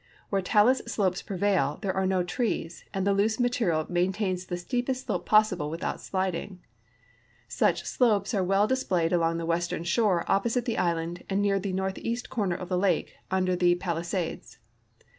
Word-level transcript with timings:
Where 0.31 0.41
talus 0.41 0.81
slopes 0.87 1.21
prevail, 1.21 1.77
there 1.83 1.93
are 1.93 2.07
no 2.07 2.23
trees, 2.23 2.85
and 2.91 3.05
the 3.05 3.13
loose 3.13 3.39
material 3.39 3.85
maintains 3.87 4.45
the 4.47 4.55
CRATER 4.55 4.55
LAKE, 4.57 4.65
OREGON 4.65 4.85
41 4.87 4.87
steepest 4.87 5.05
slope 5.05 5.25
possible 5.27 5.69
without 5.69 6.01
sliding. 6.01 6.59
Such 7.47 7.83
slopes 7.83 8.33
are 8.33 8.43
well 8.43 8.65
displayed 8.65 9.13
along 9.13 9.37
the 9.37 9.45
western 9.45 9.83
shore 9.83 10.25
o})posite 10.27 10.65
the 10.65 10.79
island 10.79 11.23
and 11.29 11.39
near 11.39 11.59
the 11.59 11.71
northeast 11.71 12.31
corner 12.31 12.55
of 12.55 12.69
the 12.69 12.79
lake 12.79 13.13
under 13.29 13.55
the 13.55 13.75
])alisades. 13.75 14.57